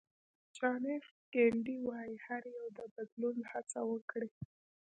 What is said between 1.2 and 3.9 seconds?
کېنیډي وایي هر یو د بدلون هڅه